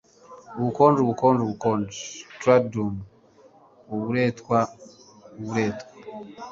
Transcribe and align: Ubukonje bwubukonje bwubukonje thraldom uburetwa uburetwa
Ubukonje 0.57 0.99
bwubukonje 1.01 1.37
bwubukonje 1.39 1.99
thraldom 2.39 2.93
uburetwa 3.93 4.57
uburetwa 5.37 5.85